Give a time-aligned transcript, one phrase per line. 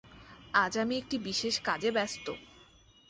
[0.53, 2.25] আজ আমি একটা বিশেষ কাজে ব্যস্ত!